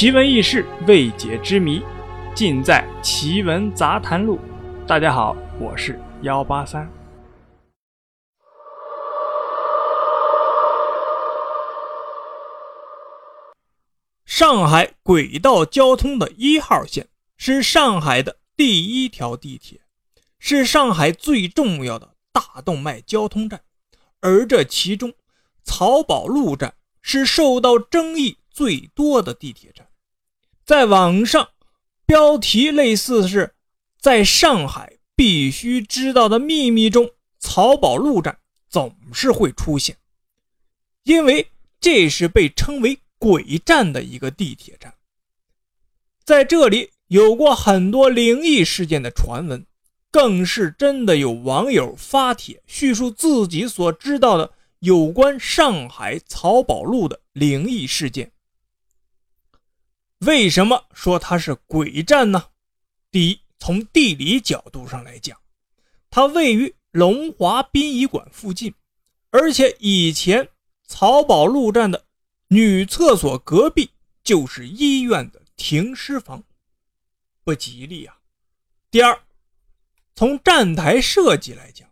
[0.00, 1.82] 奇闻异事、未解之谜，
[2.34, 4.38] 尽在《奇闻杂谈录》。
[4.86, 6.90] 大家好，我是幺八三。
[14.24, 17.06] 上海轨道交通的一号线
[17.36, 19.82] 是上海的第一条地铁，
[20.38, 23.60] 是上海最重要的大动脉交通站，
[24.20, 25.12] 而这其中，
[25.66, 26.72] 漕宝路站
[27.02, 28.38] 是受到争议。
[28.52, 29.86] 最多的地铁站，
[30.70, 31.48] 在网上
[32.06, 33.54] 标题类似是
[34.00, 37.10] “在上海必须知道的秘密”中，
[37.42, 38.38] 漕宝路站
[38.68, 39.96] 总是会出现，
[41.02, 41.48] 因为
[41.80, 44.94] 这是被称为“鬼站”的一个地铁站，
[46.24, 49.66] 在这里有过很多灵异事件的传闻，
[50.12, 58.30] 更是真的有网友发帖叙述自己所知道的有关上海漕宝路的灵异事件。
[60.26, 62.48] 为什么说它是鬼站呢？
[63.10, 65.38] 第一，从地理角度上来讲，
[66.10, 68.74] 它位于龙华殡仪馆附近，
[69.30, 70.46] 而且以前
[70.86, 72.04] 漕宝路站的
[72.48, 73.88] 女厕所隔壁
[74.22, 76.44] 就是医院的停尸房，
[77.42, 78.18] 不吉利啊。
[78.90, 79.18] 第二，
[80.14, 81.88] 从站台设计来讲，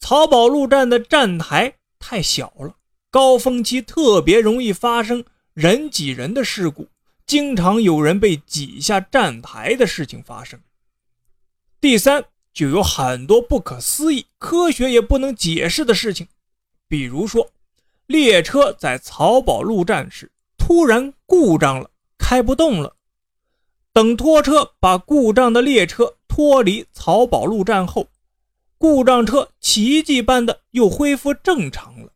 [0.00, 2.74] 漕宝路站的站台太小了，
[3.12, 6.88] 高峰期特别容易发生人挤人的事故。
[7.30, 10.58] 经常有人被挤下站台的事情发生。
[11.80, 16.26] 第三，就有很多不可思议、科学也不能解释的事情，
[16.88, 17.52] 比如说，
[18.06, 22.96] 列车在漕宝路站时突然故障了，开不动了。
[23.92, 28.08] 等拖车把故障的列车脱离漕宝路站后，
[28.76, 32.12] 故障车奇迹般的又恢复正常了。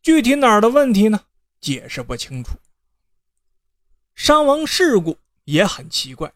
[0.00, 1.20] 具体哪儿的问题呢？
[1.60, 2.52] 解释不清楚。
[4.18, 6.30] 伤亡事故也很奇怪。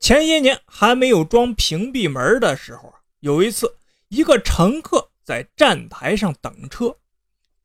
[0.00, 3.72] 前些年还没有装屏蔽门的时候啊，有一次，
[4.08, 6.96] 一个乘客在站台上等车，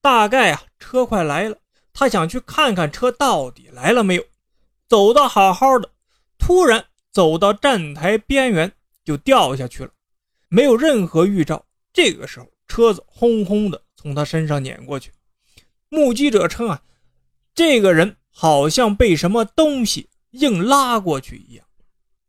[0.02, 1.58] 大概啊车快来了，
[1.92, 4.24] 他想去看看车到底来了没有。
[4.88, 5.90] 走到好好的，
[6.38, 8.72] 突然走到站台边缘
[9.04, 9.90] 就掉下去了，
[10.48, 11.66] 没有任何预兆。
[11.92, 15.12] 这个时候，车子轰轰的从他身上碾过去。
[15.90, 16.84] 目击者称啊，
[17.56, 18.16] 这个人。
[18.38, 21.66] 好像被什么东西硬拉过去一样。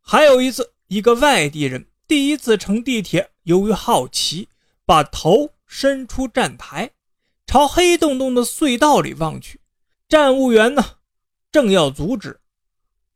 [0.00, 4.48] 还有一次，一个外地人第一次乘地铁，由于好奇，
[4.84, 6.92] 把头伸出站台，
[7.44, 9.60] 朝黑洞洞的隧道里望去。
[10.08, 10.84] 站务员呢，
[11.50, 12.38] 正要阻止，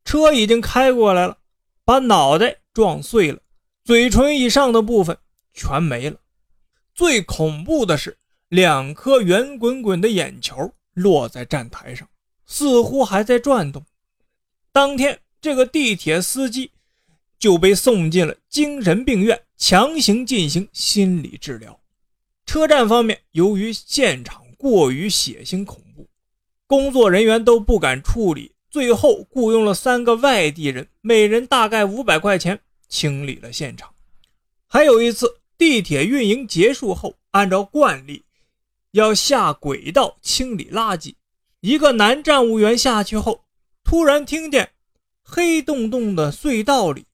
[0.04, 1.38] 车已经开过来了，
[1.84, 3.38] 把脑袋撞碎了，
[3.84, 5.16] 嘴唇以上的部分
[5.54, 6.18] 全没了。
[6.92, 8.18] 最恐怖的是，
[8.48, 12.08] 两颗圆滚滚的眼球落在站台上。
[12.50, 13.86] 似乎还在转动。
[14.72, 16.72] 当天，这个地铁司机
[17.38, 21.80] 就被送进了精神病院，强行进行心理治疗。
[22.44, 26.08] 车站方面，由于现场过于血腥恐怖，
[26.66, 33.94] 工作人员都不敢处理，最后雇佣了三个外地人，每人大概五百块钱清理了现场。
[34.66, 38.24] 还有一次，地铁运营结束后，按照惯例
[38.90, 41.14] 要下轨道清理垃圾。
[41.60, 43.44] 一个男站务员下去后，
[43.84, 44.70] 突然听见
[45.22, 47.04] 黑洞洞的隧道里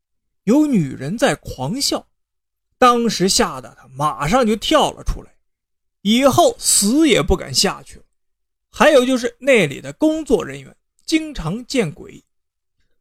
[0.45, 2.07] 有女人在狂笑，
[2.79, 5.35] 当时吓得他马上就跳了出来，
[6.03, 8.05] 以后死也不敢下去了。
[8.71, 12.23] 还有就是那里的工作人员经常见鬼，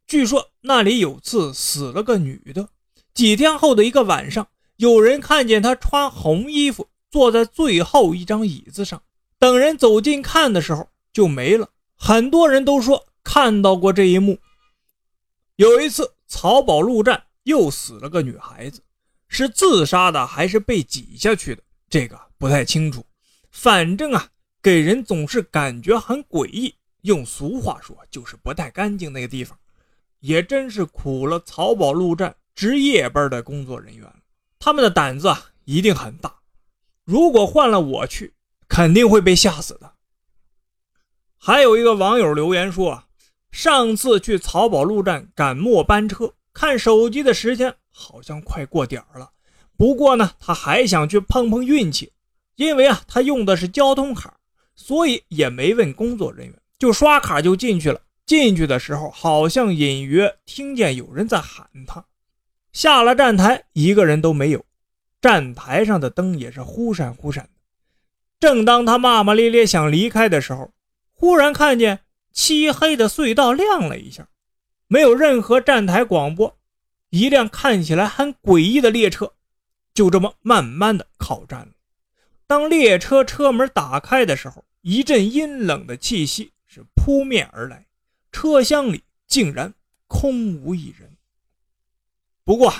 [0.07, 2.69] 据说那里有次死了个女的，
[3.13, 9.03] 几天后的一个晚上，有人看见她穿红衣服坐在最后一张椅子上，
[9.37, 10.89] 等人走近看的时候。
[11.15, 11.69] 就没了。
[11.95, 14.37] 很多人都说看到过这一幕。
[15.55, 18.83] 有一次，漕宝路站又死了个女孩子，
[19.29, 21.63] 是自杀的还是被挤下去的？
[21.89, 23.05] 这个不太清楚。
[23.49, 24.27] 反正啊，
[24.61, 26.75] 给人总是感觉很诡异。
[27.03, 29.57] 用俗话说，就是不太干净那个地方。
[30.19, 34.19] 也真是苦了漕宝路站值夜班的工作人员了，
[34.59, 36.39] 他们的胆子啊一定很大。
[37.05, 38.33] 如果换了我去，
[38.67, 39.94] 肯定会被吓死的。
[41.37, 43.05] 还有一个网友留言说：“啊，
[43.51, 49.31] 上次去漕宝路站赶末班车，看手机的时间好像快过点儿了。
[49.77, 52.11] 不过呢，他还想去碰碰运气，
[52.55, 54.37] 因为啊，他用的是交通卡，
[54.75, 58.01] 所以也没问工作人员，就刷卡就进去了。
[58.25, 62.03] 进去的时候，好像隐约听见有人在喊他。
[62.73, 64.65] 下了站台，一个人都没有，
[65.21, 67.49] 站台上的灯也是忽闪忽闪的。
[68.39, 70.71] 正当他骂骂咧咧想离开的时候，”
[71.17, 72.01] 忽然看见
[72.31, 74.27] 漆黑的隧道亮了一下，
[74.87, 76.57] 没有任何站台广播，
[77.09, 79.33] 一辆看起来很诡异的列车
[79.93, 81.69] 就这么慢慢的靠站了。
[82.45, 87.87] 当列车车门打开的时候，一阵阴冷的气息是扑面而来，
[88.31, 89.73] 车厢里竟然
[90.07, 91.09] 空无一人。
[92.43, 92.71] 不过，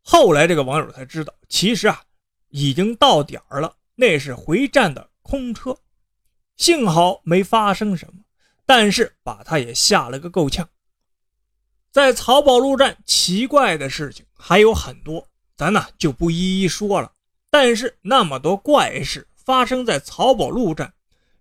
[0.00, 2.04] 后来这个网友才知道，其实啊，
[2.48, 5.76] 已经到点儿了，那是回站的空车。
[6.56, 8.22] 幸好没发生什么，
[8.64, 10.68] 但是把他也吓了个够呛。
[11.92, 17.12] 在漕宝路站，奇怪的事情还有很多，咱呢就不一一说了。
[17.50, 20.92] 但是那么多怪事发生在漕宝路站，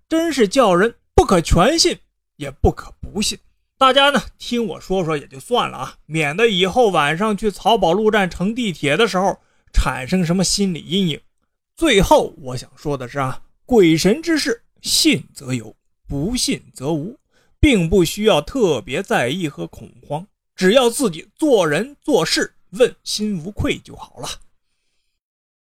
[0.07, 1.99] 真是叫人不可全信，
[2.37, 3.37] 也不可不信。
[3.77, 9.41] 大家呢听我说说也就算了啊，免得以后晚上去漕宝路站乘地铁的时候
[9.73, 11.19] 产生什么心理阴影。
[11.75, 14.63] 最后我想说的是啊，鬼神之事。
[14.85, 15.75] 信则有，
[16.07, 17.17] 不信则无，
[17.59, 24.29] 并不需要特别在意和恐慌，只要自己做人做事问心无愧就好了。